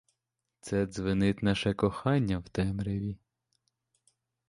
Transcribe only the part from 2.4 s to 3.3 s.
темряві.